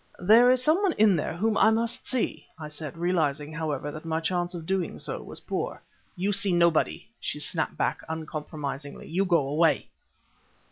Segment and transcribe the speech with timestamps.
[0.17, 4.03] "There is some one in there whom I must see," I said, realizing, however, that
[4.03, 5.79] my chance of doing so was poor.
[6.15, 9.05] "You see nobody," she snapped back uncompromisingly.
[9.07, 9.89] "You go away!"